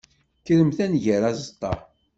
Kremt 0.45 0.77
ad 0.83 0.89
nger 0.91 1.21
aẓeṭṭa. 1.29 1.73